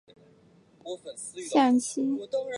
[0.03, 0.21] 基阿卡
[0.83, 2.49] 湖水又向西流入亚伯特湖。